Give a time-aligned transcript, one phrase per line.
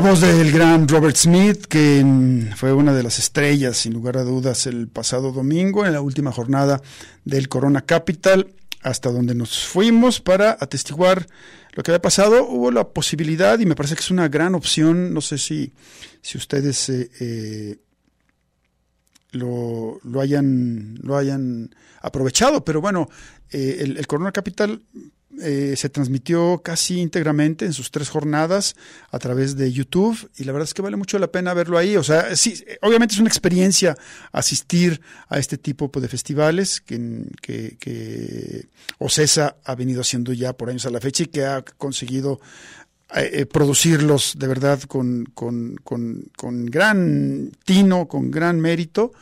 [0.00, 2.04] Voz del gran Robert Smith, que
[2.56, 6.32] fue una de las estrellas, sin lugar a dudas, el pasado domingo, en la última
[6.32, 6.82] jornada
[7.24, 8.52] del Corona Capital,
[8.82, 11.26] hasta donde nos fuimos para atestiguar
[11.72, 12.46] lo que había pasado.
[12.46, 15.72] Hubo la posibilidad, y me parece que es una gran opción, no sé si,
[16.20, 17.78] si ustedes eh, eh,
[19.30, 23.08] lo, lo, hayan, lo hayan aprovechado, pero bueno,
[23.50, 24.82] eh, el Corona Capital
[25.42, 28.74] eh, se transmitió casi íntegramente en sus tres jornadas
[29.10, 31.96] a través de YouTube y la verdad es que vale mucho la pena verlo ahí.
[31.96, 33.96] O sea, sí, obviamente es una experiencia
[34.32, 40.52] asistir a este tipo pues, de festivales que, que, que OCESA ha venido haciendo ya
[40.52, 42.40] por años a la fecha y que ha conseguido
[43.14, 49.12] eh, eh, producirlos de verdad con, con, con, con, gran tino, con gran mérito,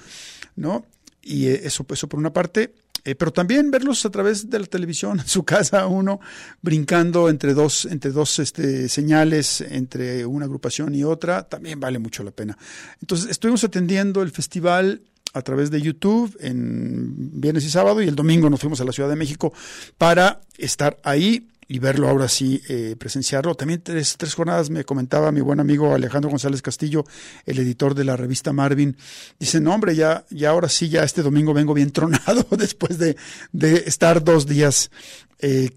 [0.56, 0.86] ¿no?
[1.22, 2.72] Y eso, eso por una parte.
[3.04, 6.20] Eh, pero también verlos a través de la televisión, en su casa, uno
[6.62, 12.22] brincando entre dos, entre dos este, señales, entre una agrupación y otra, también vale mucho
[12.24, 12.56] la pena.
[13.00, 15.02] Entonces, estuvimos atendiendo el festival
[15.34, 18.92] a través de YouTube en viernes y sábado y el domingo nos fuimos a la
[18.92, 19.52] Ciudad de México
[19.98, 23.54] para estar ahí y verlo ahora sí, eh, presenciarlo.
[23.54, 27.04] También tres, tres jornadas me comentaba mi buen amigo Alejandro González Castillo,
[27.46, 28.96] el editor de la revista Marvin.
[29.38, 33.16] Dice, no hombre, ya, ya ahora sí, ya este domingo vengo bien tronado después de,
[33.52, 34.90] de estar dos días
[35.38, 35.70] eh,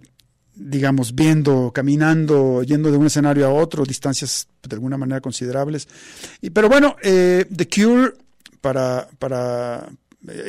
[0.59, 5.87] digamos, viendo, caminando, yendo de un escenario a otro, distancias de alguna manera considerables.
[6.41, 8.13] Y, pero bueno, eh, The Cure
[8.59, 9.87] para, para,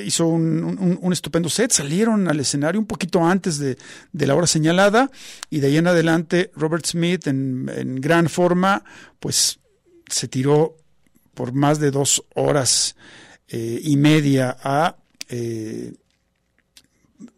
[0.05, 3.77] hizo un, un, estupendo set, salieron al escenario un poquito antes de,
[4.13, 5.11] de, la hora señalada
[5.51, 8.83] y de ahí en adelante Robert Smith en, en gran forma,
[9.21, 9.61] pues
[10.09, 10.77] se tiró
[11.35, 12.97] por más de dos horas
[13.49, 14.97] eh, y media a
[15.29, 15.93] eh,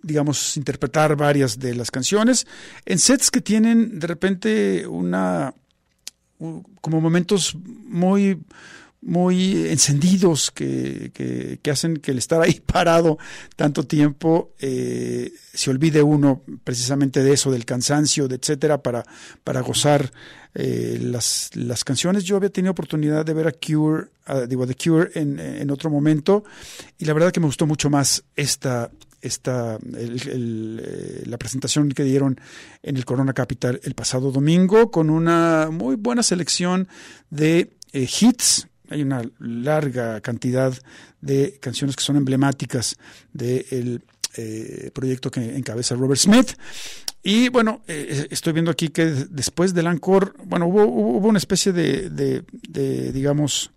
[0.02, 2.46] digamos, interpretar varias de las canciones.
[2.84, 5.54] En sets que tienen de repente una,
[6.80, 8.42] como momentos muy,
[9.02, 11.10] muy encendidos que,
[11.62, 13.18] que, hacen que el estar ahí parado
[13.56, 19.04] tanto tiempo eh, se olvide uno precisamente de eso, del cansancio, de etcétera, para,
[19.42, 20.12] para gozar
[20.54, 22.24] eh, las, las canciones.
[22.24, 24.08] Yo había tenido oportunidad de ver a Cure,
[24.48, 26.44] digo, The Cure en, en otro momento
[26.98, 28.90] y la verdad que me gustó mucho más esta,
[29.22, 32.40] esta, eh, la presentación que dieron
[32.82, 36.88] en el Corona Capital el pasado domingo con una muy buena selección
[37.30, 38.66] de eh, hits.
[38.90, 40.74] Hay una larga cantidad
[41.20, 42.96] de canciones que son emblemáticas
[43.32, 44.02] del
[44.36, 46.52] eh, proyecto que encabeza Robert Smith.
[47.22, 52.08] Y bueno, estoy viendo aquí que después del Encore, bueno, hubo, hubo una especie de,
[52.08, 53.70] de digamos,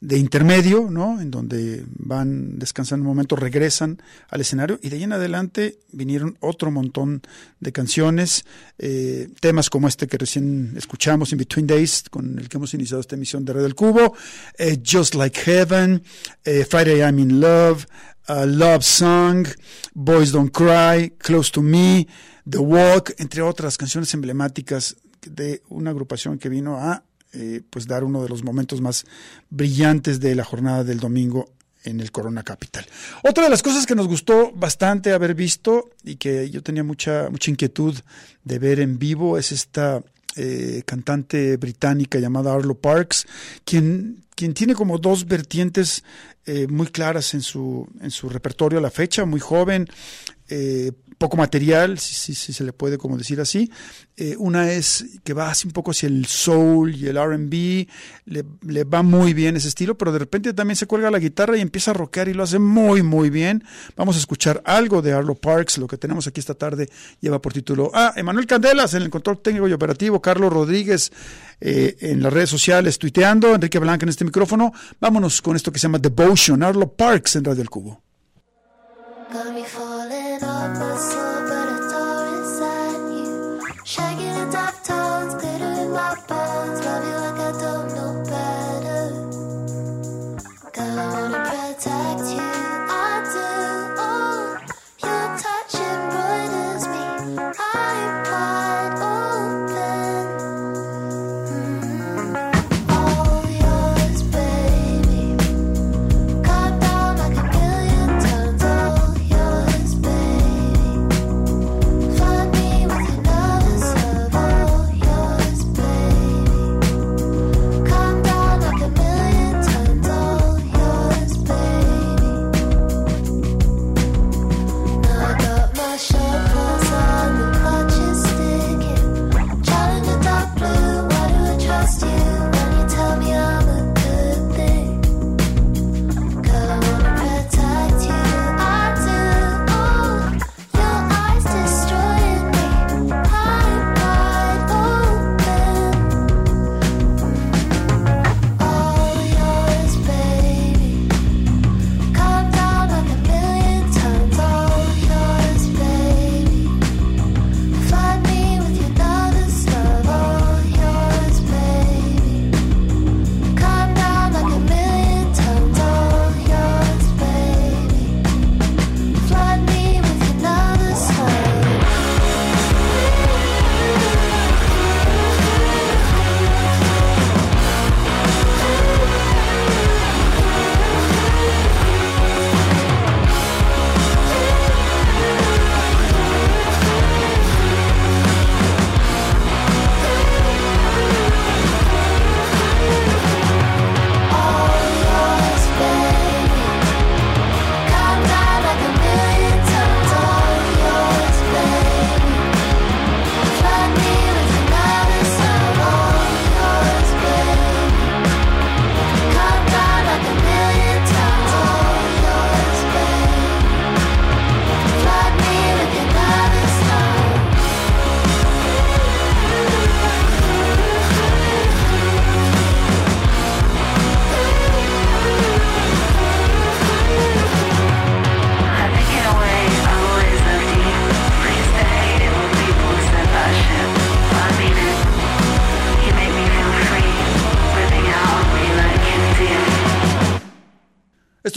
[0.00, 1.20] de intermedio, ¿no?
[1.20, 6.38] En donde van descansando un momento, regresan al escenario y de ahí en adelante vinieron
[6.40, 7.22] otro montón
[7.60, 8.44] de canciones,
[8.78, 13.00] eh, temas como este que recién escuchamos, In Between Days, con el que hemos iniciado
[13.02, 14.14] esta emisión de Red del Cubo,
[14.56, 16.02] eh, Just Like Heaven,
[16.44, 17.86] eh, Friday I'm in Love,
[18.30, 19.46] uh, Love Song,
[19.92, 22.06] Boys Don't Cry, Close to Me,
[22.48, 28.04] The Walk, entre otras canciones emblemáticas de una agrupación que vino a eh, pues dar
[28.04, 29.04] uno de los momentos más
[29.50, 31.48] brillantes de la jornada del domingo
[31.84, 32.84] en el Corona Capital.
[33.22, 37.28] Otra de las cosas que nos gustó bastante haber visto y que yo tenía mucha,
[37.30, 37.96] mucha inquietud
[38.44, 40.02] de ver en vivo es esta
[40.36, 43.26] eh, cantante británica llamada Arlo Parks,
[43.64, 46.04] quien, quien tiene como dos vertientes
[46.46, 49.88] eh, muy claras en su, en su repertorio a la fecha, muy joven,
[50.48, 53.70] eh, poco material, si, si, se le puede como decir así.
[54.16, 57.86] Eh, una es que va así un poco hacia el soul y el RB,
[58.24, 61.58] le, le, va muy bien ese estilo, pero de repente también se cuelga la guitarra
[61.58, 63.62] y empieza a rockear y lo hace muy, muy bien.
[63.96, 66.88] Vamos a escuchar algo de Arlo Parks, lo que tenemos aquí esta tarde
[67.20, 71.12] lleva por título Ah, Emanuel Candelas en el control técnico y operativo, Carlos Rodríguez
[71.60, 74.72] eh, en las redes sociales tuiteando, Enrique Blanca en este micrófono.
[74.98, 78.02] Vámonos con esto que se llama Devotion, Arlo Parks en Radio del Cubo.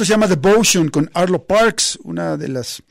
[0.04, 2.84] Se llama Devotion con Arlo Parks, una de las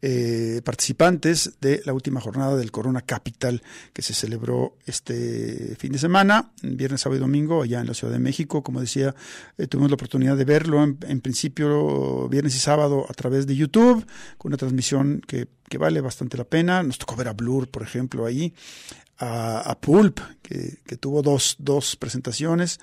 [0.00, 3.60] eh, participantes de la última jornada del Corona Capital
[3.92, 8.12] que se celebró este fin de semana, viernes, sábado y domingo, allá en la Ciudad
[8.12, 8.62] de México.
[8.62, 9.12] Como decía,
[9.58, 14.06] eh, tuvimos la oportunidad de verlo en, principio viernes y sábado a través de YouTube,
[14.38, 16.84] con una transmisión que, vale bastante la pena.
[16.84, 18.54] Nos tocó ver a Blur, por ejemplo, ahí,
[19.18, 22.78] a, Pulp, que, que tuvo dos, dos presentaciones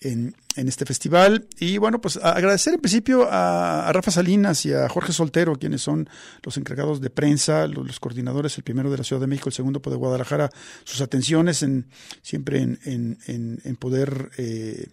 [0.00, 1.46] en, este festival.
[1.60, 6.08] Y bueno, pues agradecer en principio a, Rafa Salinas y a Jorge Soltero, quienes son
[6.42, 9.80] los encargados de prensa, los, coordinadores, el primero de la Ciudad de México, el segundo
[9.88, 10.50] de Guadalajara,
[10.82, 11.86] sus atenciones en
[12.22, 14.88] siempre en, poder eh,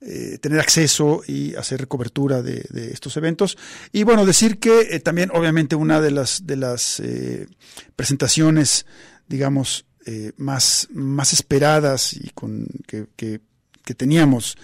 [0.00, 3.58] eh, tener acceso y hacer cobertura de, estos eventos.
[3.92, 7.02] Y bueno, decir que eh, también obviamente una de las, de las
[7.96, 8.86] presentaciones,
[9.28, 9.84] digamos,
[10.36, 13.40] más, más esperadas y con que
[13.86, 14.58] que teníamos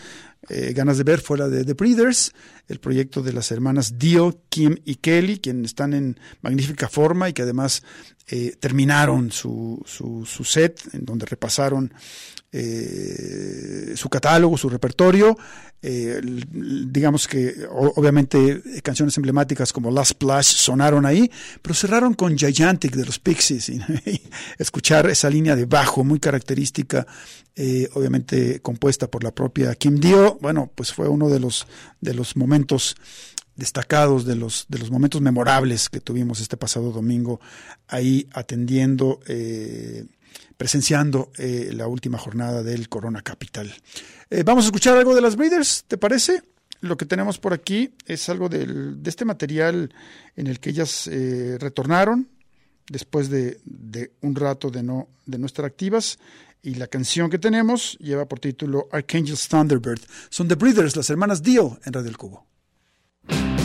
[0.49, 2.33] eh, ganas de ver fuera de The Breeders,
[2.73, 7.33] el proyecto de las hermanas Dio, Kim y Kelly, quienes están en magnífica forma y
[7.33, 7.83] que además
[8.29, 11.93] eh, terminaron su, su, set, en donde repasaron
[12.53, 15.37] eh, su catálogo, su repertorio.
[15.83, 21.29] Eh, digamos que obviamente canciones emblemáticas como Last Splash sonaron ahí,
[21.61, 23.81] pero cerraron con Gigantic de los Pixies y,
[24.59, 27.07] escuchar esa línea de bajo muy característica,
[27.95, 31.67] obviamente compuesta por la propia Kim Dio, bueno, pues fue uno de los,
[32.01, 32.62] de los momentos
[33.57, 37.41] destacados de los, de los momentos memorables que tuvimos este pasado domingo
[37.89, 40.07] ahí atendiendo eh,
[40.57, 43.75] presenciando eh, la última jornada del Corona Capital.
[44.31, 46.43] Eh, vamos a escuchar algo de las Breeders, ¿te parece?
[46.81, 49.95] Lo que tenemos por aquí es algo de este material
[50.37, 51.09] en el que ellas
[51.61, 52.29] retornaron
[52.89, 53.61] después de,
[54.21, 56.19] un rato de no, de no estar activas.
[56.61, 60.01] Y la canción que tenemos lleva por título Archangel's Thunderbird.
[60.29, 62.52] Son The Breeders, las hermanas Dio en Radio del Cubo.
[63.29, 63.62] Thank you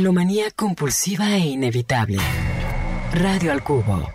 [0.00, 2.16] Melomanía compulsiva e inevitable.
[3.12, 4.10] Radio al Cubo.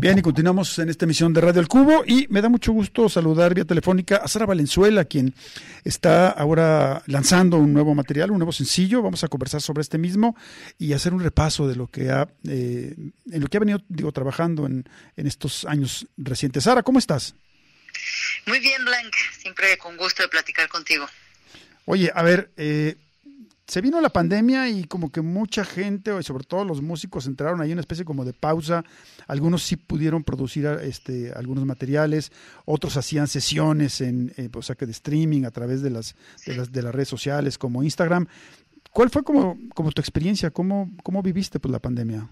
[0.00, 3.08] Bien, y continuamos en esta emisión de Radio El Cubo y me da mucho gusto
[3.08, 5.32] saludar vía telefónica a Sara Valenzuela, quien
[5.84, 9.00] está ahora lanzando un nuevo material, un nuevo sencillo.
[9.00, 10.34] Vamos a conversar sobre este mismo
[10.76, 12.96] y hacer un repaso de lo que ha, eh,
[13.30, 16.64] en lo que ha venido, digo, trabajando en, en estos años recientes.
[16.64, 17.36] Sara, ¿cómo estás?
[18.44, 19.14] Muy bien, Blanc.
[19.40, 21.06] Siempre con gusto de platicar contigo.
[21.90, 22.96] Oye, a ver, eh,
[23.66, 27.62] se vino la pandemia y como que mucha gente, y sobre todo los músicos, entraron
[27.62, 28.84] ahí en una especie como de pausa.
[29.26, 32.30] Algunos sí pudieron producir este, algunos materiales,
[32.66, 36.14] otros hacían sesiones en, eh, o sea, que de streaming a través de las,
[36.44, 38.26] de las, de las redes sociales como Instagram.
[38.90, 40.50] ¿Cuál fue como, como tu experiencia?
[40.50, 42.28] ¿Cómo, cómo viviste pues, la pandemia?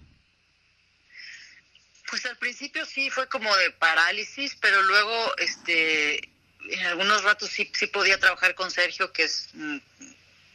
[2.11, 6.36] Pues al principio sí fue como de parálisis, pero luego este
[6.71, 9.49] en algunos ratos sí, sí podía trabajar con Sergio, que es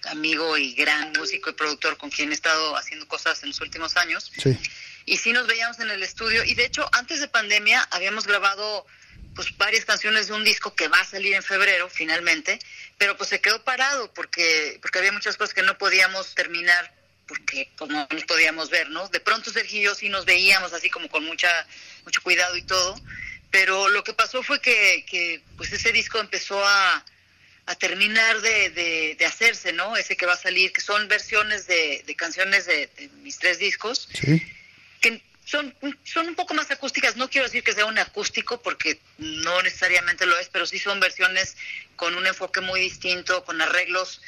[0.06, 3.98] amigo y gran músico y productor con quien he estado haciendo cosas en los últimos
[3.98, 4.32] años.
[4.38, 4.58] Sí.
[5.06, 6.44] Y sí nos veíamos en el estudio.
[6.44, 8.86] Y de hecho, antes de pandemia habíamos grabado
[9.36, 12.60] pues varias canciones de un disco que va a salir en febrero finalmente,
[12.98, 16.94] pero pues se quedó parado porque porque había muchas cosas que no podíamos terminar
[17.28, 19.08] porque pues no nos podíamos ver, ¿no?
[19.08, 21.50] De pronto Sergio y yo sí nos veíamos así como con mucha
[22.04, 23.00] mucho cuidado y todo,
[23.52, 27.06] pero lo que pasó fue que, que pues ese disco empezó a
[27.68, 29.96] a terminar de, de, hacerse, ¿no?
[29.96, 32.90] Ese que va a salir, que son versiones de, de canciones de,
[33.22, 34.42] mis tres discos, sí.
[35.00, 37.16] que son, son un poco más acústicas.
[37.16, 41.00] No quiero decir que sea un acústico, porque no necesariamente lo es, pero sí son
[41.00, 41.56] versiones
[41.96, 44.22] con un enfoque muy distinto, con arreglos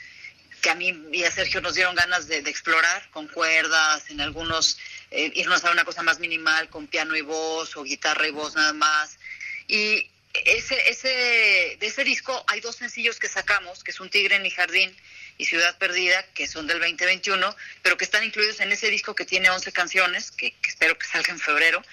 [0.61, 4.77] que a mí y a Sergio nos dieron ganas de, explorar, con cuerdas, en algunos
[5.13, 8.55] eh, irnos a una cosa más minimal, con piano y voz, o guitarra y voz
[8.55, 9.19] nada más.
[9.67, 14.37] Y ese, ese, de ese disco hay dos sencillos que sacamos, que es Un Tigre
[14.37, 14.95] en mi Jardín
[15.37, 19.23] y Ciudad Perdida, que son del 2021, pero que están incluidos en ese disco que
[19.23, 21.83] tiene 11 canciones, que, espero que salga en febrero.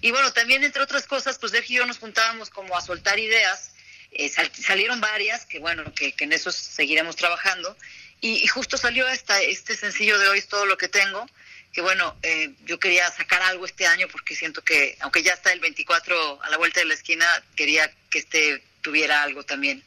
[0.00, 3.20] Y bueno, también entre otras cosas, pues Sergio y yo nos juntábamos como a soltar
[3.20, 3.70] ideas,
[4.10, 7.76] eh, salieron varias, que bueno, que, en eso seguiremos trabajando,
[8.20, 11.28] y, y, justo salió esta, este sencillo de hoy, es todo lo que tengo,
[11.74, 15.52] que bueno, eh, yo quería sacar algo este año porque siento que, aunque ya está
[15.52, 19.82] el 24 a la vuelta de la esquina, quería que este tuviera algo también.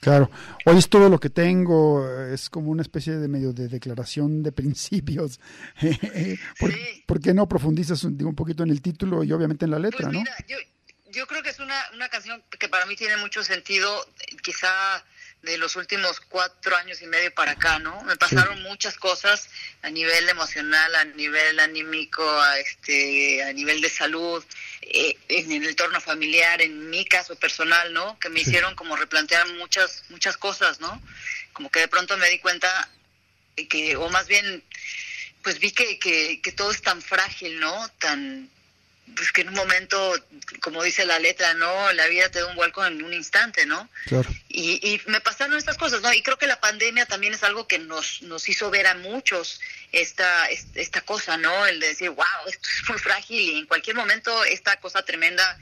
[0.00, 0.30] Claro,
[0.64, 4.52] hoy es todo lo que tengo, es como una especie de medio de declaración de
[4.52, 5.38] principios.
[7.06, 10.08] ¿Por, qué no profundizas un, un, poquito en el título y obviamente en la letra,
[10.08, 10.46] pues mira, no?
[10.46, 10.56] Yo,
[11.10, 14.06] yo creo que es una, una canción que para mí tiene mucho sentido,
[14.42, 15.04] quizá
[15.46, 18.02] de los últimos cuatro años y medio para acá, ¿no?
[18.02, 19.48] Me pasaron muchas cosas
[19.82, 24.44] a nivel emocional, a nivel anímico, a, este, a nivel de salud,
[24.82, 28.18] eh, en el entorno familiar, en mi caso personal, ¿no?
[28.18, 31.00] Que me hicieron como replantear muchas, muchas cosas, ¿no?
[31.52, 32.90] Como que de pronto me di cuenta
[33.70, 34.64] que, o más bien,
[35.42, 37.88] pues vi que, que, que todo es tan frágil, ¿no?
[38.00, 38.50] Tan,
[39.14, 40.14] pues que en un momento,
[40.60, 41.92] como dice la letra, ¿no?
[41.92, 43.88] La vida te da un vuelco en un instante, ¿no?
[44.06, 44.28] Claro.
[44.48, 46.12] Y, y me pasaron estas cosas, ¿no?
[46.12, 49.60] Y creo que la pandemia también es algo que nos, nos hizo ver a muchos
[49.92, 51.66] esta, esta cosa, ¿no?
[51.66, 55.58] El de decir, wow, esto es muy frágil y en cualquier momento esta cosa tremenda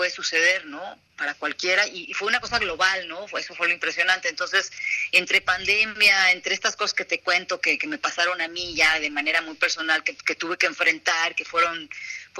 [0.00, 0.98] puede suceder, ¿no?
[1.16, 3.26] Para cualquiera, y, fue una cosa global, ¿no?
[3.36, 4.28] Eso fue lo impresionante.
[4.28, 4.72] Entonces,
[5.12, 8.98] entre pandemia, entre estas cosas que te cuento, que, que me pasaron a mí ya
[8.98, 11.90] de manera muy personal, que, que tuve que enfrentar, que fueron,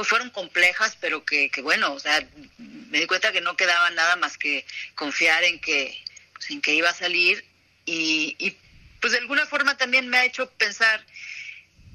[0.00, 3.90] pues fueron complejas, pero que, que, bueno, o sea, me di cuenta que no quedaba
[3.90, 5.94] nada más que confiar en que,
[6.32, 7.44] pues, en que iba a salir,
[7.84, 8.56] y, y
[8.98, 11.04] pues de alguna forma también me ha hecho pensar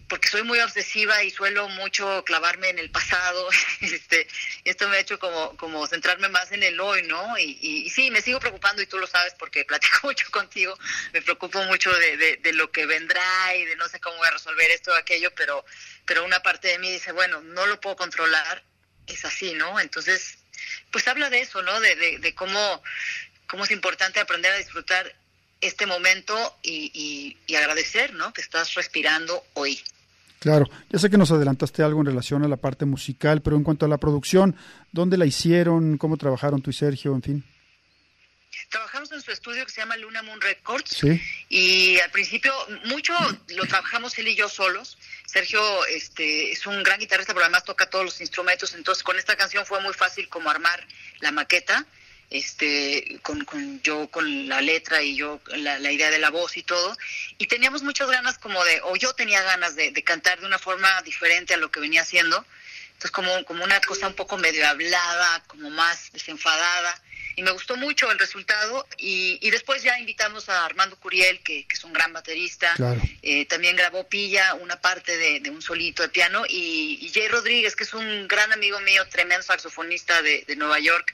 [0.07, 3.49] porque soy muy obsesiva y suelo mucho clavarme en el pasado,
[3.81, 4.27] este,
[4.63, 7.37] esto me ha hecho como, como centrarme más en el hoy, ¿no?
[7.37, 10.77] Y, y, sí, me sigo preocupando y tú lo sabes porque platico mucho contigo,
[11.13, 14.31] me preocupo mucho de, de, lo que vendrá y de no sé cómo voy a
[14.31, 15.65] resolver esto o aquello, pero,
[16.05, 18.63] pero una parte de mí dice, bueno, no lo puedo controlar,
[19.07, 19.79] es así, ¿no?
[19.79, 20.37] Entonces,
[20.91, 21.79] pues habla de eso, ¿no?
[21.79, 22.83] De, de, de cómo,
[23.47, 25.15] cómo es importante aprender a disfrutar
[25.61, 28.33] este momento y, y, y agradecer, ¿no?
[28.33, 29.81] Que estás respirando hoy.
[30.45, 33.63] Claro, ya sé que nos adelantaste algo en relación a la parte musical, pero en
[33.63, 34.55] cuanto a la producción,
[34.91, 35.97] ¿dónde la hicieron?
[35.97, 37.15] ¿Cómo trabajaron tú y Sergio?
[37.15, 37.43] En fin.
[38.69, 40.91] Trabajamos en su estudio que se llama Luna Moon Records.
[40.91, 41.19] Sí.
[41.49, 42.53] Y al principio
[42.83, 43.11] mucho
[43.55, 44.99] lo trabajamos él y yo solos.
[45.25, 48.75] Sergio este, es un gran guitarrista, pero además toca todos los instrumentos.
[48.75, 50.79] Entonces con esta canción fue muy fácil como armar
[51.21, 51.87] la maqueta
[52.29, 56.57] este con, con yo con la letra y yo la, la, idea de la voz
[56.57, 56.97] y todo.
[57.37, 60.59] Y teníamos muchas ganas como de o yo tenía ganas de, de, cantar de una
[60.59, 62.45] forma diferente a lo que venía haciendo.
[62.87, 67.01] Entonces como como una cosa un poco medio hablada como más desenfadada.
[67.37, 68.87] Y me gustó mucho el resultado.
[68.97, 73.01] Y, y después ya invitamos a Armando Curiel, que, que es un gran baterista, Claro.
[73.21, 76.45] eh, también grabó Pilla una parte de, de un solito de piano.
[76.47, 80.79] Y, y Jay Rodríguez, que es un gran amigo mío, tremendo saxofonista de, de Nueva
[80.79, 81.13] York,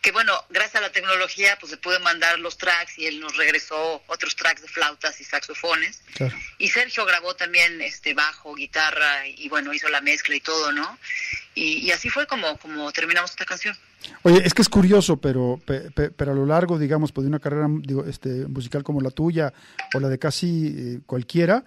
[0.00, 3.36] que bueno, gracias a la tecnología pues le pude mandar los tracks y él nos
[3.36, 6.00] regresó otros tracks de flautas y saxofones.
[6.14, 6.36] Claro.
[6.58, 10.98] Y Sergio grabó también este bajo, guitarra y bueno, hizo la mezcla y todo, ¿no?
[11.54, 13.76] Y, y así fue como, como terminamos esta canción.
[14.22, 17.28] Oye, es que es curioso, pero, pe- pe- pero a lo largo, digamos, pues, de
[17.30, 19.52] una carrera digo, este, musical como la tuya
[19.94, 21.64] o la de casi eh, cualquiera,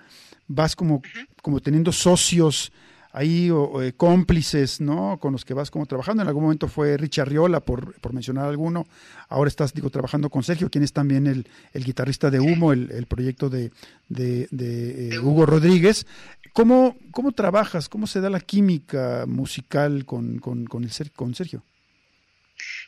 [0.48, 1.02] vas como,
[1.41, 2.72] como teniendo socios
[3.13, 5.17] ahí o, eh, cómplices, ¿no?
[5.19, 6.24] Con los que vas como trabajando.
[6.24, 8.88] En algún momento fue Richard Riola, por, por mencionar alguno.
[9.30, 12.91] Ahora estás, digo, trabajando con Sergio, quien es también el, el guitarrista de Humo, el,
[12.91, 13.71] el proyecto de,
[14.10, 16.06] de, de, eh, Hugo Rodríguez.
[16.54, 17.88] ¿Cómo, ¿Cómo trabajas?
[17.89, 21.63] ¿Cómo se da la química musical con, con, con, el, con Sergio?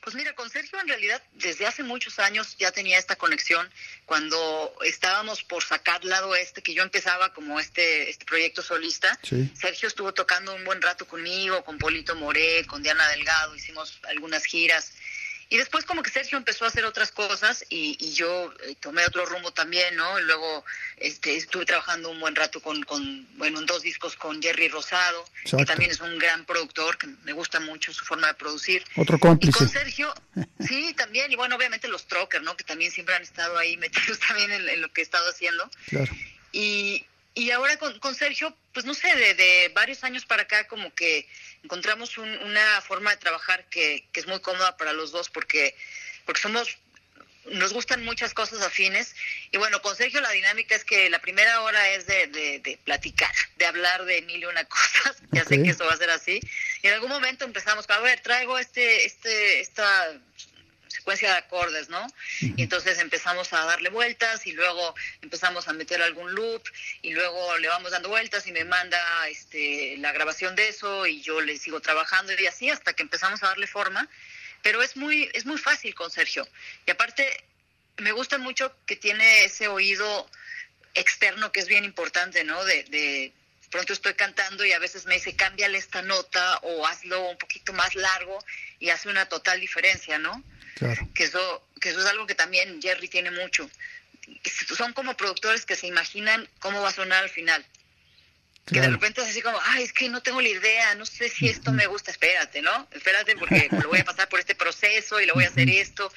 [0.01, 3.69] Pues mira, con Sergio en realidad desde hace muchos años ya tenía esta conexión
[4.05, 9.17] cuando estábamos por sacar lado este, que yo empezaba como este, este proyecto solista.
[9.23, 9.51] Sí.
[9.59, 14.45] Sergio estuvo tocando un buen rato conmigo, con Polito Moré, con Diana Delgado, hicimos algunas
[14.45, 14.93] giras.
[15.49, 19.05] Y después como que Sergio empezó a hacer otras cosas y, y yo eh, tomé
[19.05, 20.19] otro rumbo también, ¿no?
[20.19, 20.63] Y luego
[20.97, 25.25] este, estuve trabajando un buen rato con, con, bueno, en dos discos con Jerry Rosado,
[25.43, 25.57] Exacto.
[25.57, 28.83] que también es un gran productor, que me gusta mucho su forma de producir.
[28.95, 29.57] Otro Y cómplice.
[29.57, 30.13] con Sergio,
[30.59, 32.55] sí, también, y bueno, obviamente los Trocker, ¿no?
[32.57, 35.69] Que también siempre han estado ahí metidos también en, en lo que he estado haciendo.
[35.89, 36.11] Claro.
[36.51, 40.67] Y, y ahora con, con Sergio, pues no sé, de, de varios años para acá
[40.67, 41.27] como que
[41.63, 45.75] encontramos un- una forma de trabajar que, que es muy cómoda para los dos porque,
[46.25, 46.77] porque somos
[47.45, 49.15] nos gustan muchas cosas afines.
[49.51, 52.77] Y bueno, con Sergio la dinámica es que la primera hora es de, de, de
[52.85, 56.09] platicar, de hablar de mil y una cosas, ya sé que eso va a ser
[56.09, 56.39] así.
[56.81, 60.13] Y en algún momento empezamos a ver, traigo este, este, esta
[60.93, 62.05] secuencia de acordes, ¿no?
[62.39, 66.63] Y entonces empezamos a darle vueltas y luego empezamos a meter algún loop
[67.01, 71.21] y luego le vamos dando vueltas y me manda este la grabación de eso y
[71.21, 74.07] yo le sigo trabajando y así hasta que empezamos a darle forma,
[74.61, 76.47] pero es muy es muy fácil con Sergio.
[76.85, 77.43] Y aparte
[77.97, 80.29] me gusta mucho que tiene ese oído
[80.93, 82.63] externo que es bien importante, ¿no?
[82.65, 83.33] De, de
[83.73, 87.73] pronto estoy cantando y a veces me dice, cámbiale esta nota o hazlo un poquito
[87.73, 88.37] más largo
[88.79, 90.43] y hace una total diferencia, ¿no?
[90.75, 91.07] Claro.
[91.13, 93.69] que eso que eso es algo que también Jerry tiene mucho.
[94.75, 97.65] Son como productores que se imaginan cómo va a sonar al final.
[98.65, 101.27] Que de repente es así como ay es que no tengo la idea no sé
[101.27, 105.19] si esto me gusta espérate no espérate porque lo voy a pasar por este proceso
[105.19, 106.11] y lo voy a hacer esto.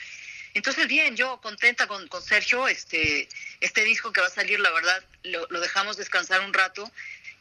[0.55, 3.29] Entonces bien yo contenta con, con Sergio este
[3.61, 6.91] este disco que va a salir la verdad lo, lo dejamos descansar un rato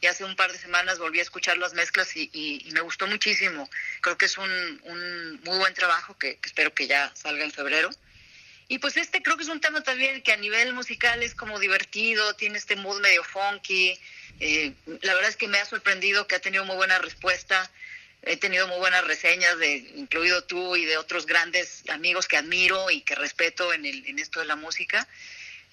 [0.00, 3.68] y hace un par de semanas volví a escuchar las mezclas y, me gustó muchísimo.
[4.00, 7.90] Creo que es un, muy buen trabajo que, que espero que ya salga en febrero.
[8.68, 11.58] Y pues este creo que es un tema también que a nivel musical es como
[11.60, 13.98] divertido, tiene este mood medio funky.
[14.40, 17.70] Eh, la verdad es que me ha sorprendido que ha tenido muy buena respuesta.
[18.22, 22.90] He tenido muy buenas reseñas, de, incluido tú y de otros grandes amigos que admiro
[22.90, 25.06] y que respeto en, el, en esto de la música.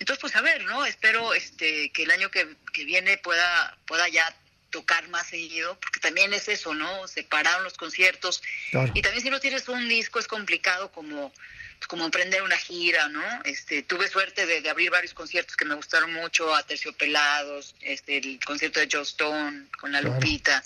[0.03, 0.85] Entonces, pues a ver, ¿no?
[0.85, 4.35] Espero este, que el año que, que viene pueda, pueda ya
[4.69, 7.07] tocar más seguido, porque también es eso, ¿no?
[7.07, 8.43] Separaron los conciertos.
[8.71, 8.91] Claro.
[8.93, 13.07] Y también si no tienes un disco es complicado como, pues, como emprender una gira,
[13.07, 13.23] ¿no?
[13.45, 18.17] Este, tuve suerte de, de abrir varios conciertos que me gustaron mucho, a Terciopelados, este,
[18.17, 20.15] el concierto de Joe Stone con la Claro.
[20.15, 20.61] Lupita,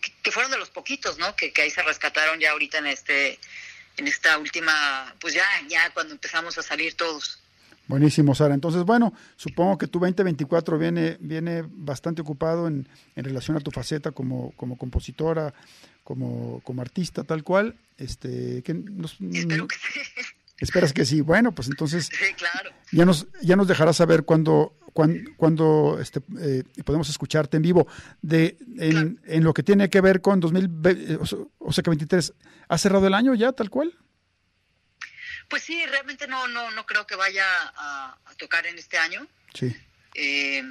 [0.00, 1.34] que, que fueron de los poquitos, ¿no?
[1.34, 3.40] Que, que ahí se rescataron ya ahorita en este
[3.96, 7.40] en esta última, pues ya, ya cuando empezamos a salir todos.
[7.88, 8.54] Buenísimo, Sara.
[8.54, 13.70] Entonces, bueno, supongo que tu 2024 viene, viene bastante ocupado en, en relación a tu
[13.70, 15.54] faceta como, como compositora,
[16.02, 17.76] como, como artista, tal cual.
[17.96, 20.00] Este, que nos- Espero que sí.
[20.58, 21.20] Esperas que sí.
[21.20, 22.70] Bueno, pues entonces Sí, claro.
[22.92, 27.86] ya nos, ya nos dejarás saber cuándo, cuán- cuándo, este, eh, podemos escucharte en vivo.
[28.22, 31.90] De, en, en lo que tiene que ver con 2020, o sea, o sea que
[31.90, 32.32] 23,
[32.68, 33.92] ¿ha cerrado el año ya, tal cual?
[35.48, 39.26] Pues sí, realmente no, no, no creo que vaya a, a tocar en este año.
[39.54, 39.74] Sí.
[40.14, 40.62] Eh,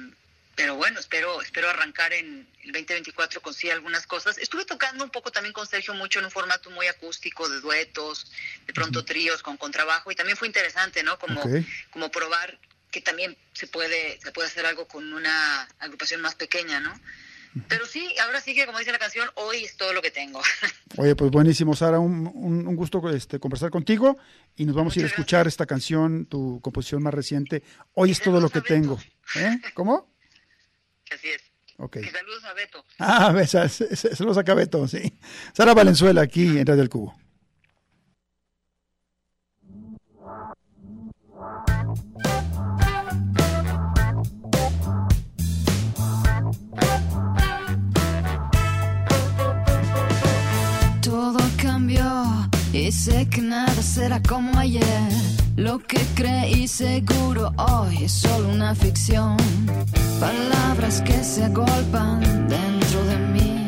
[0.56, 4.38] pero bueno, espero, espero arrancar en el 2024 con sí algunas cosas.
[4.38, 8.32] Estuve tocando un poco también con Sergio mucho en un formato muy acústico de duetos,
[8.66, 11.18] de pronto tríos con contrabajo y también fue interesante, ¿no?
[11.18, 11.42] Como,
[11.90, 12.58] como probar
[12.90, 16.98] que también se puede, se puede hacer algo con una agrupación más pequeña, ¿no?
[17.68, 20.40] Pero sí, ahora sí que como dice la canción, hoy es todo lo que tengo.
[20.96, 24.18] Oye, pues buenísimo, Sara, un, un, un gusto este, conversar contigo
[24.56, 27.62] y nos vamos a ir a escuchar esta canción, tu composición más reciente.
[27.94, 28.98] Hoy es todo lo que tengo.
[29.36, 29.58] ¿Eh?
[29.74, 30.12] ¿Cómo?
[31.10, 31.42] Así es.
[31.78, 31.96] Ok.
[31.96, 32.84] Y saludos a Beto.
[32.98, 33.32] Ah,
[34.24, 35.18] lo saca Beto, sí.
[35.52, 37.25] Sara Valenzuela aquí en Radio El Cubo.
[53.30, 54.84] Que nada será como ayer.
[55.56, 59.38] Lo que creí seguro hoy es solo una ficción.
[60.20, 63.64] Palabras que se agolpan dentro de mí.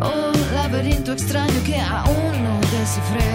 [0.00, 3.32] Un laberinto extraño que aún no descifré.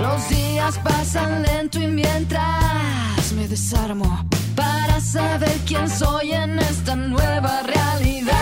[0.00, 7.62] Los días pasan lento y mientras me desarmo para saber quién soy en esta nueva
[7.64, 8.37] realidad.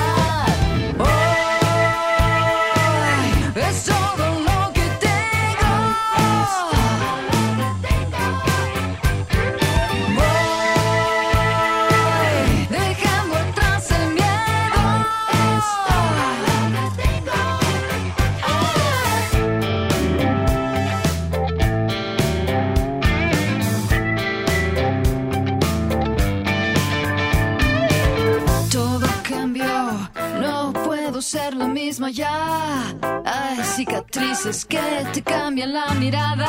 [32.08, 34.78] Hay cicatrices que
[35.12, 36.48] te cambian la mirada.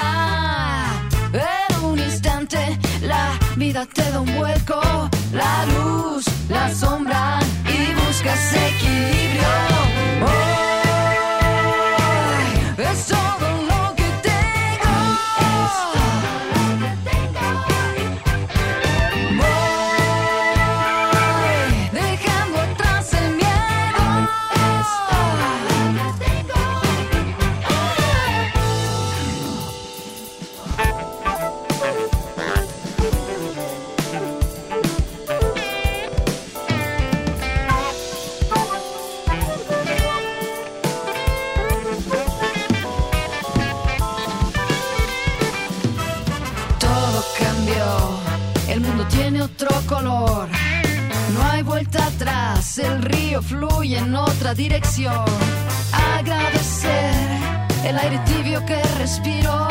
[1.33, 4.79] En un instante la vida te da un vuelco,
[5.33, 9.17] la luz, la sombra y buscas equilibrio.
[52.79, 55.25] El río fluye en otra dirección.
[56.17, 57.13] Agradecer
[57.83, 59.67] el aire tibio que respiro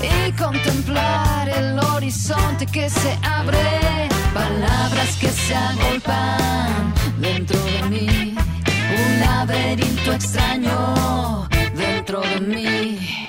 [0.00, 4.08] y contemplar el horizonte que se abre.
[4.32, 8.34] Palabras que se agolpan dentro de mí.
[8.96, 13.21] Un laberinto extraño dentro de mí.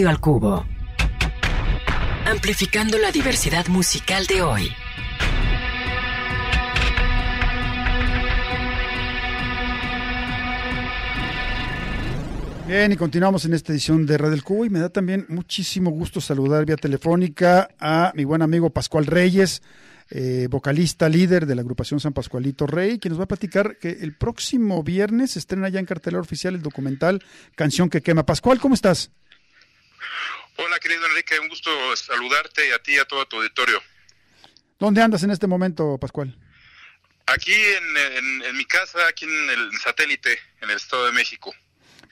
[0.00, 0.64] Radio al Cubo.
[2.24, 4.70] Amplificando la diversidad musical de hoy.
[12.66, 15.90] Bien, y continuamos en esta edición de Radio del Cubo y me da también muchísimo
[15.90, 19.60] gusto saludar vía telefónica a mi buen amigo Pascual Reyes,
[20.08, 23.98] eh, vocalista líder de la agrupación San Pascualito Rey, quien nos va a platicar que
[24.00, 27.22] el próximo viernes se estrena ya en cartelera oficial el documental
[27.54, 28.24] Canción que quema.
[28.24, 29.10] Pascual, ¿cómo estás?
[30.56, 33.80] Hola, querido Enrique, un gusto saludarte y a ti y a todo tu auditorio.
[34.78, 36.36] ¿Dónde andas en este momento, Pascual?
[37.26, 41.54] Aquí en, mi casa, aquí en el satélite, en el Estado de México.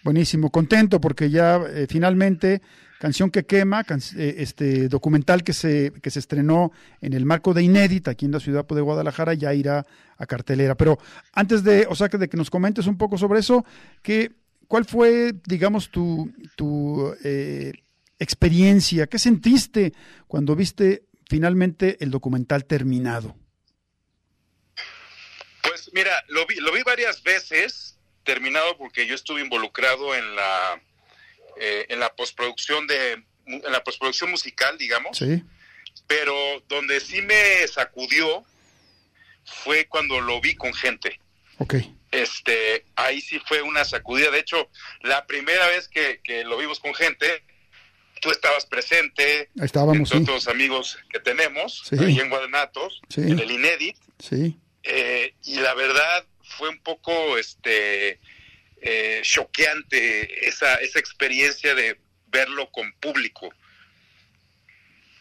[0.04, 2.62] Buenísimo, contento porque ya eh, finalmente
[2.98, 3.82] Canción que quema,
[4.16, 8.32] eh, este documental que se, que se estrenó en el marco de Inédita aquí en
[8.32, 10.74] la ciudad de Guadalajara ya irá a cartelera.
[10.74, 10.98] Pero
[11.32, 13.64] antes de, o sea, de que nos comentes un poco sobre eso,
[14.02, 14.32] que,
[14.68, 17.72] ¿cuál fue, digamos, tu, tu eh,
[18.18, 19.06] experiencia?
[19.06, 19.92] ¿Qué sentiste
[20.26, 23.34] cuando viste finalmente el documental terminado?
[25.62, 30.82] Pues mira, lo vi, lo vi varias veces terminado porque yo estuve involucrado en la
[31.60, 35.16] eh, en la postproducción de en la postproducción musical, digamos.
[35.16, 35.42] Sí.
[36.06, 36.34] Pero
[36.68, 38.44] donde sí me sacudió
[39.44, 41.18] fue cuando lo vi con gente.
[41.58, 41.74] Ok.
[42.10, 44.30] Este, ahí sí fue una sacudida.
[44.30, 44.68] De hecho,
[45.02, 47.44] la primera vez que, que lo vimos con gente,
[48.20, 53.96] tú estabas presente, Estábamos, entre otros amigos que tenemos, ahí en Guadanatos, en el Inédit.
[54.18, 54.58] Sí.
[54.82, 58.18] eh, y la verdad fue un poco este
[58.80, 63.50] eh, choqueante esa, esa experiencia de verlo con público.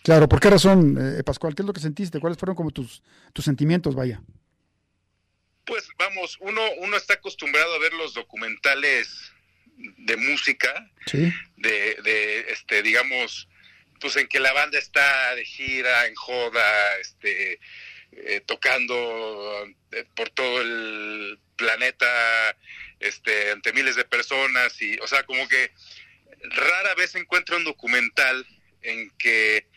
[0.03, 1.53] Claro, ¿por qué razón, eh, Pascual?
[1.53, 2.19] ¿Qué es lo que sentiste?
[2.19, 4.21] ¿Cuáles fueron como tus, tus sentimientos, vaya?
[5.67, 9.31] Pues vamos, uno, uno está acostumbrado a ver los documentales
[9.77, 13.47] de música, Sí, de, de este, digamos,
[13.99, 17.59] pues en que la banda está de gira, en joda, este,
[18.13, 22.57] eh, tocando eh, por todo el planeta,
[22.99, 25.71] este, ante miles de personas y, o sea, como que
[26.43, 28.45] rara vez encuentra un documental
[28.81, 29.67] en que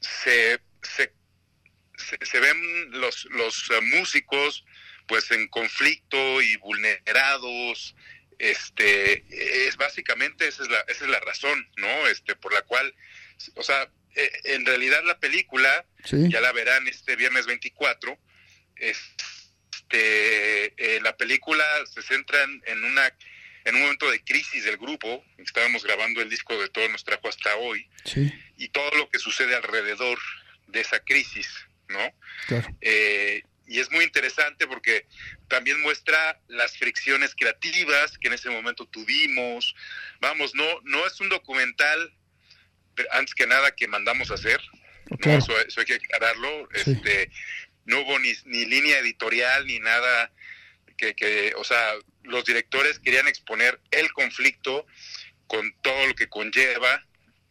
[0.00, 1.12] se, se,
[1.96, 4.64] se, se ven los, los eh, músicos
[5.10, 7.96] pues en conflicto y vulnerados
[8.38, 9.24] este
[9.66, 12.94] es básicamente esa es la esa es la razón no este por la cual
[13.56, 18.16] o sea eh, en realidad la película sí, ya la verán este viernes 24
[18.76, 23.12] este eh, la película se centra en, en una
[23.64, 27.28] en un momento de crisis del grupo estábamos grabando el disco de todo nos trajo
[27.28, 30.20] hasta hoy sí, y todo lo que sucede alrededor
[30.68, 31.48] de esa crisis
[31.88, 32.14] no
[32.46, 32.68] claro.
[32.80, 35.06] eh, y es muy interesante porque
[35.48, 39.74] también muestra las fricciones creativas que en ese momento tuvimos.
[40.20, 42.12] Vamos, no, no es un documental,
[43.12, 44.60] antes que nada, que mandamos a hacer.
[45.24, 45.32] ¿no?
[45.32, 46.68] Eso, eso hay que aclararlo.
[46.84, 46.90] Sí.
[46.90, 47.30] Este,
[47.84, 50.32] no hubo ni, ni línea editorial ni nada
[50.96, 54.86] que, que, o sea, los directores querían exponer el conflicto
[55.46, 57.06] con todo lo que conlleva,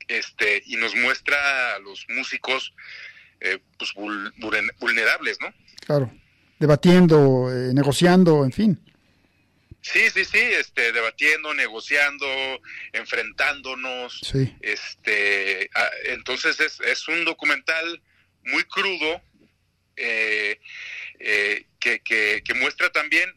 [0.07, 2.73] este, y nos muestra a los músicos
[3.41, 5.53] eh, pues vul- vulner- vulnerables, ¿no?
[5.89, 6.13] Claro.
[6.59, 8.79] Debatiendo, eh, negociando, en fin.
[9.81, 12.27] Sí, sí, sí, este, debatiendo, negociando,
[12.93, 15.67] enfrentándonos, Sí, este,
[16.05, 18.03] entonces es, es un documental
[18.43, 19.19] muy crudo
[19.95, 20.59] eh,
[21.17, 23.27] eh, que, que, que muestra también,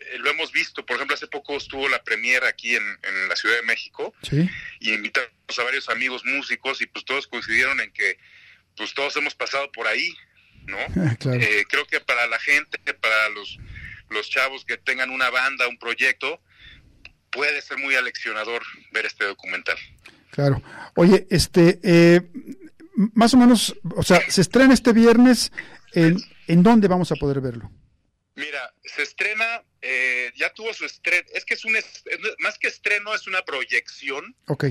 [0.00, 3.36] eh, lo hemos visto, por ejemplo, hace poco estuvo la premiere aquí en, en la
[3.36, 4.46] Ciudad de México sí,
[4.80, 8.18] y invitamos a varios amigos músicos y pues todos coincidieron en que
[8.76, 10.14] pues todos hemos pasado por ahí,
[10.66, 10.76] ¿no?
[11.18, 11.40] claro.
[11.40, 13.58] Eh, creo que para la gente, para los,
[14.10, 16.40] los chavos que tengan una banda, un proyecto,
[17.30, 19.76] puede ser muy aleccionador ver este documental.
[20.30, 20.62] Claro.
[20.96, 22.20] Oye, este, eh,
[23.14, 25.52] más o menos, o sea, se estrena este viernes.
[25.94, 27.70] ¿En, en dónde vamos a poder verlo?
[28.34, 32.04] Mira, se estrena, eh, ya tuvo su estreno, es que es un, es-
[32.40, 34.66] más que estreno, es una proyección Ok,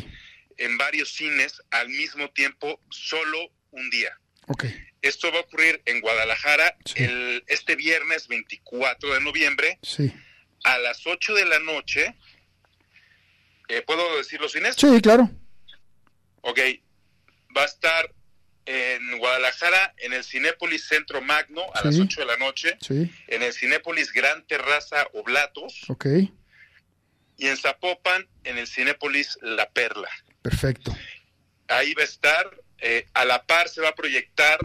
[0.57, 3.39] en varios cines al mismo tiempo, solo
[3.71, 4.15] un día.
[4.47, 4.65] Ok,
[5.01, 7.03] Esto va a ocurrir en Guadalajara Sí.
[7.03, 10.11] el, este viernes 24 de noviembre sí.
[10.63, 12.15] a las 8 de la noche.
[13.67, 14.75] Eh, ¿Puedo decir los cines?
[14.77, 15.29] Sí, claro.
[16.41, 16.59] Ok,
[17.55, 18.13] va a estar
[18.67, 21.85] en Guadalajara, en el Cinépolis Centro Magno, a Sí.
[21.85, 26.05] las 8 de la noche, Sí, en el Cinépolis Gran Terraza Oblatos, ok,
[27.37, 30.09] y en Zapopan, en el Cinépolis La Perla.
[30.41, 30.95] perfecto.
[31.67, 34.59] Ahí va a estar, eh, a la par se va a proyectar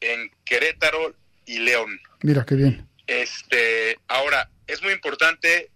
[0.00, 1.14] en Querétaro
[1.46, 2.00] y León.
[2.22, 2.88] Mira, qué bien.
[3.06, 5.70] Este, ahora, es muy importante,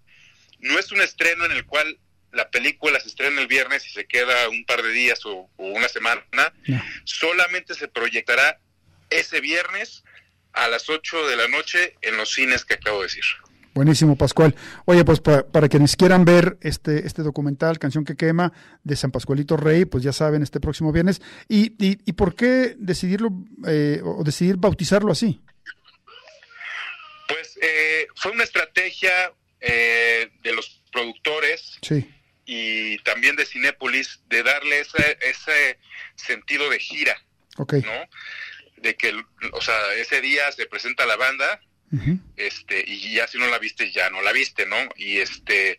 [0.60, 1.98] no es un estreno en el cual
[2.32, 5.66] la película se estrena el viernes y se queda un par de días o, o
[5.66, 6.22] una semana,
[6.66, 6.82] No.
[7.04, 8.58] solamente se proyectará
[9.10, 10.04] ese viernes
[10.52, 13.24] a las 8 de la noche en los cines que acabo de decir.
[13.74, 14.54] Buenísimo, Pascual.
[14.84, 18.52] Oye, pues pa- para quienes quieran ver este, este documental, Canción que quema,
[18.84, 21.22] de San Pascualito Rey, pues ya saben, este próximo viernes.
[21.48, 23.30] ¿Y, y, y por qué decidirlo
[23.66, 25.40] eh, o decidir bautizarlo así?
[27.28, 29.10] Pues eh, fue una estrategia
[29.60, 32.06] eh, de los productores Sí,
[32.44, 35.78] y también de Cinépolis de darle ese, ese
[36.16, 37.16] sentido de gira,
[37.56, 37.74] ok.
[37.74, 38.82] ¿no?
[38.82, 39.14] De que,
[39.52, 41.60] o sea, ese día se presenta la banda,
[42.36, 44.76] Este, y ya si no la viste, ya no la viste, ¿no?
[44.96, 45.78] Y este,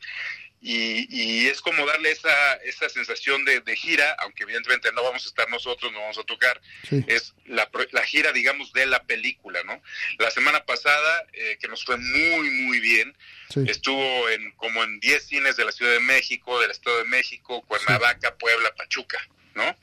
[0.66, 5.26] y, y es como darle esa, esa sensación de, de gira, aunque evidentemente no vamos
[5.26, 9.04] a estar nosotros, no vamos a tocar, Sí, es la, la gira, digamos, de la
[9.04, 9.82] película, ¿no?
[10.20, 13.14] La semana pasada, eh, que nos fue muy, muy bien,
[13.50, 17.10] sí, estuvo en como en 10 cines de la Ciudad de México, del Estado de
[17.10, 19.20] México, Cuernavaca, Puebla, Pachuca,
[19.56, 19.78] ¿no?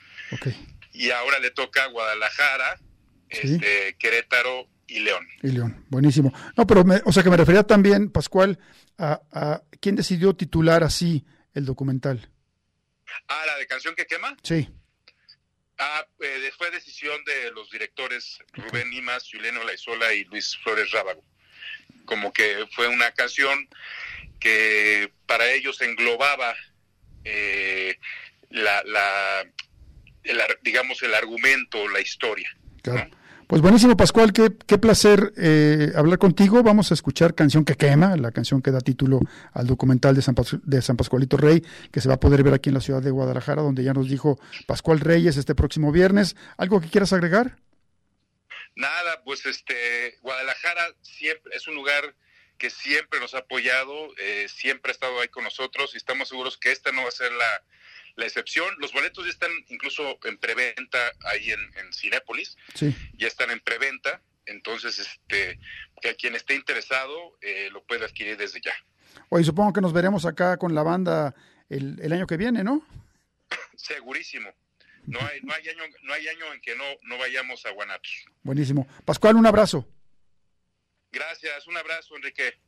[0.94, 2.80] Y ahora le toca a Guadalajara,
[3.28, 5.26] este, Querétaro y León.
[5.42, 6.32] Y León, buenísimo.
[6.56, 8.58] No, pero, me- o sea, que me refería también, Pascual,
[8.98, 11.24] a, a quién decidió titular así
[11.54, 12.28] el documental.
[13.28, 14.36] Ah, la de Canción que Quema.
[14.42, 14.68] Sí,
[15.82, 21.24] Ah, eh, fue decisión de los directores Rubén Nimas, Juliano Laizola y Luis Flores Rábago.
[22.04, 23.66] Como que fue una canción
[24.38, 26.54] que para ellos englobaba
[27.24, 27.96] eh,
[28.50, 29.46] la, la
[30.22, 32.54] el digamos el argumento, la historia.
[32.82, 33.10] claro.
[33.50, 36.62] Pues buenísimo, Pascual, qué, qué placer eh, hablar contigo.
[36.62, 39.18] Vamos a escuchar Canción que quema, la canción que da título
[39.52, 42.68] al documental de San, de San Pascualito Rey, que se va a poder ver aquí
[42.70, 44.38] en la ciudad de Guadalajara, donde ya nos dijo
[44.68, 46.36] Pascual Reyes este próximo viernes.
[46.58, 47.56] ¿Algo que quieras agregar?
[48.76, 52.14] Nada, pues este Guadalajara siempre es un lugar
[52.56, 56.56] que siempre nos ha apoyado, eh, siempre ha estado ahí con nosotros y estamos seguros
[56.56, 57.64] que esta no va a ser la,
[58.16, 58.74] la excepción.
[58.78, 62.94] Los boletos ya están incluso en preventa ahí en, en Cinépolis, Sí.
[63.14, 65.58] ya están en preventa, entonces este
[66.00, 68.72] que quien esté interesado eh, lo puede adquirir desde ya.
[69.28, 71.34] Oye, supongo que nos veremos acá con la banda
[71.68, 72.86] el, el año que viene, ¿no?
[73.76, 74.50] Segurísimo.
[75.06, 78.24] No hay, no hay año, no hay año en que no, no vayamos a Guanatos.
[78.42, 78.86] Buenísimo.
[79.04, 79.88] Pascual, un abrazo.
[81.10, 82.58] Gracias, un abrazo, Enrique.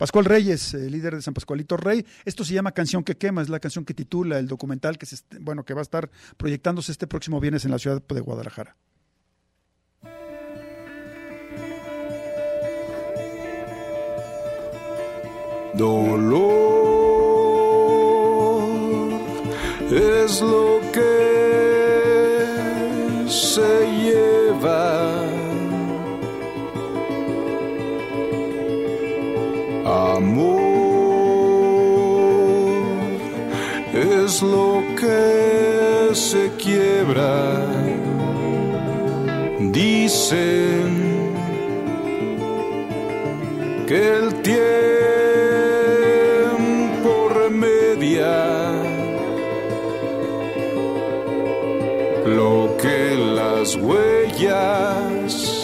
[0.00, 2.06] Pascual Reyes, eh, líder de San Pascualito Rey.
[2.24, 5.16] Esto se llama Canción que quema, es la canción que titula el documental que se,
[5.40, 8.78] bueno, que va a estar proyectándose este próximo viernes en la ciudad de Guadalajara.
[15.74, 16.40] Dolor
[19.92, 22.40] es lo que
[23.28, 23.60] se
[24.02, 25.09] lleva.
[34.30, 37.66] Es lo que se quiebra.
[39.58, 40.90] Dicen
[43.88, 44.60] que el tiempo
[47.42, 48.36] remedia
[52.38, 55.59] lo que las huellas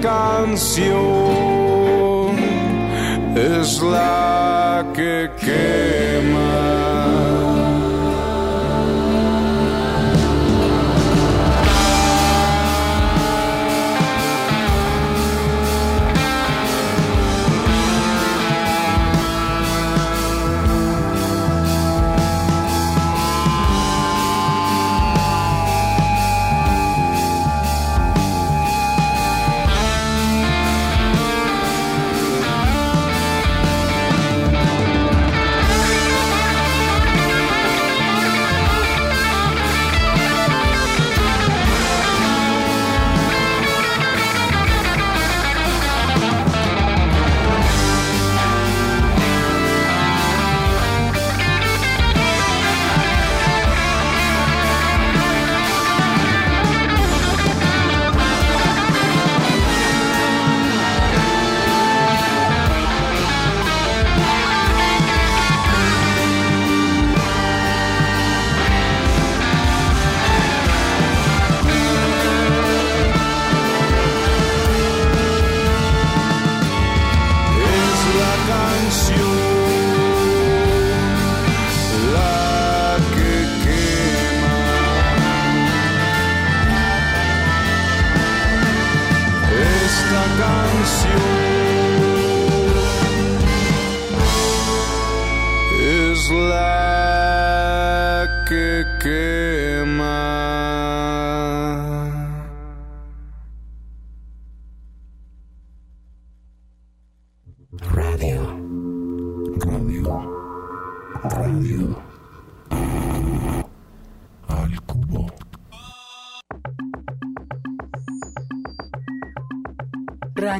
[0.00, 1.21] canción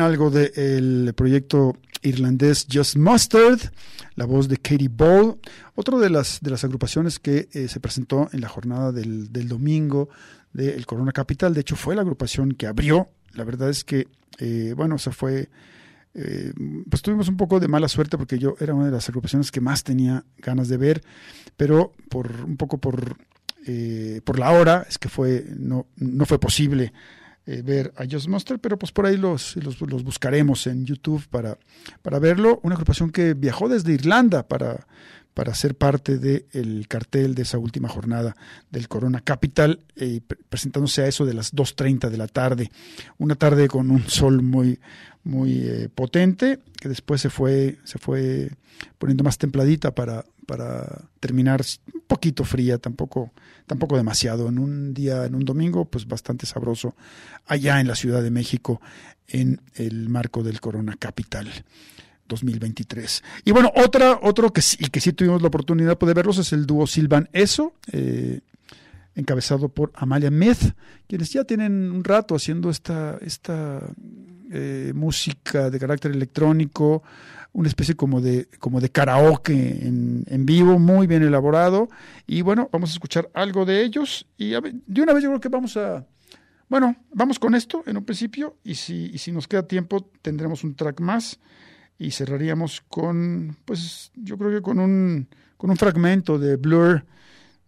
[0.00, 3.60] Algo del proyecto irlandés Just Mustard,
[4.14, 5.38] la voz de Katie Ball,
[5.74, 9.48] otro de las, de las agrupaciones que eh, se presentó en la jornada del, del
[9.48, 10.08] domingo
[10.52, 11.54] del Corona Capital.
[11.54, 13.08] De hecho, fue la agrupación que abrió.
[13.32, 14.06] La verdad es que,
[14.38, 15.48] eh, bueno, se fue.
[16.14, 16.52] eh,
[16.88, 19.60] pues tuvimos un poco de mala suerte porque yo era una de las agrupaciones que
[19.60, 21.02] más tenía ganas de ver,
[21.56, 23.16] pero por un poco por,
[23.66, 26.92] eh, por la hora es que fue no, no fue posible
[27.46, 31.26] eh, ver a Just Monster, pero pues por ahí los, los, los buscaremos en YouTube
[31.28, 31.58] para,
[32.02, 32.60] para verlo.
[32.62, 34.86] Una agrupación que viajó desde Irlanda para,
[35.34, 38.36] para ser parte del cartel de esa última jornada
[38.70, 42.70] del Corona Capital, eh, pre- presentándose a eso de las 2.30 de la tarde.
[43.18, 44.78] Una tarde con un sol muy,
[45.24, 48.50] muy eh, potente, que después se fue, se fue
[48.98, 51.62] poniendo más templadita para, para terminar
[51.92, 53.32] un poquito fría, tampoco,
[53.66, 54.48] tampoco demasiado.
[54.48, 56.94] En un día, en un domingo, pues bastante sabroso,
[57.46, 58.80] allá en la Ciudad de México,
[59.26, 61.48] en el marco del Corona Capital.
[62.28, 63.22] 2023.
[63.44, 66.66] Y bueno, otra, otro que sí, que sí tuvimos la oportunidad de verlos es el
[66.66, 68.40] dúo Silvan Eso, eh,
[69.14, 70.74] encabezado por Amalia Meth,
[71.06, 73.80] quienes ya tienen un rato haciendo esta, esta
[74.50, 77.02] eh, música de carácter electrónico,
[77.52, 81.88] una especie como de, como de karaoke en, en vivo, muy bien elaborado.
[82.26, 84.26] Y bueno, vamos a escuchar algo de ellos.
[84.36, 86.04] Y a de una vez yo creo que vamos a,
[86.68, 90.64] bueno, vamos con esto en un principio y si, y si nos queda tiempo tendremos
[90.64, 91.38] un track más
[91.98, 97.04] y cerraríamos con, pues yo creo que con un, con un fragmento de Blur,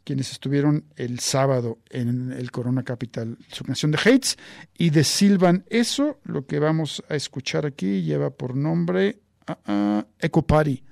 [0.04, 4.36] quienes estuvieron el sábado en el Corona Capital, su canción de Hates,
[4.78, 10.06] y de Silvan Eso, lo que vamos a escuchar aquí lleva por nombre ah, ah,
[10.18, 10.82] Echo Party.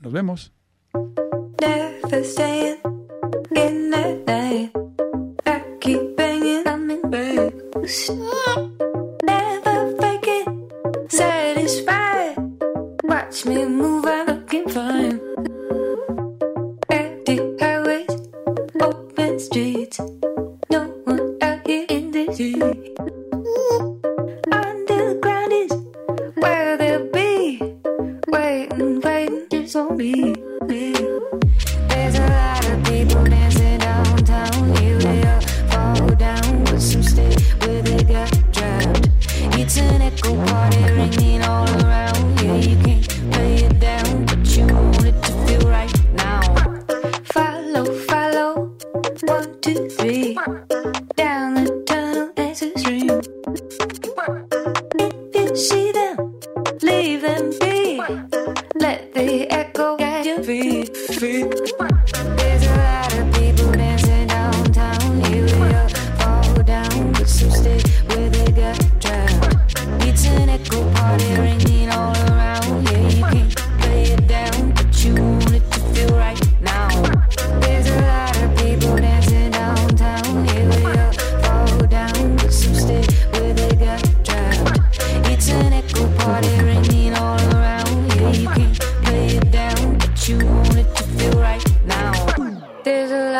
[0.00, 0.52] Nos vemos.
[13.38, 14.07] Watch me move,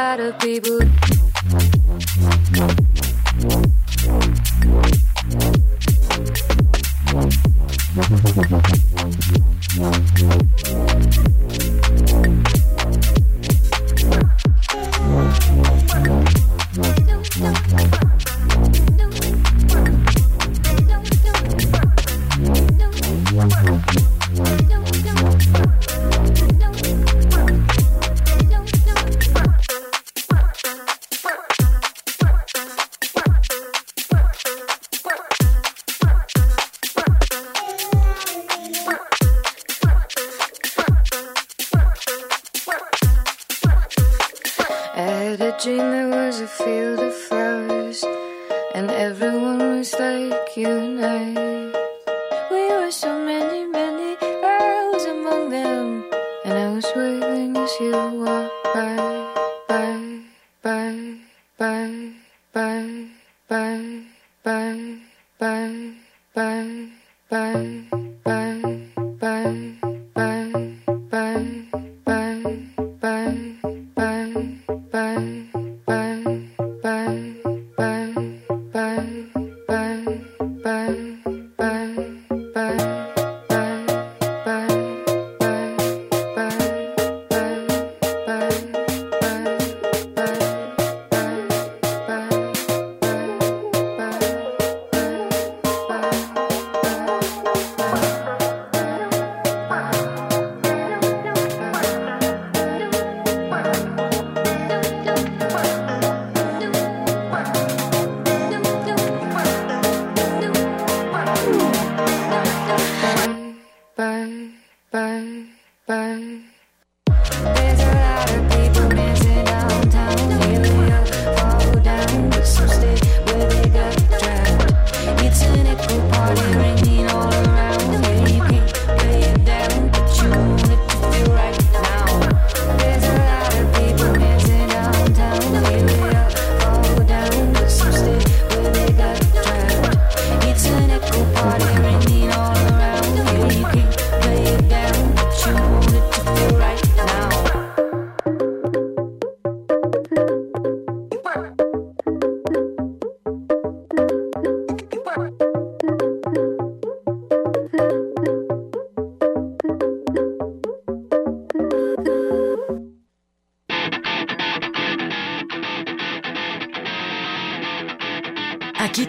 [0.08, 0.80] lot of people.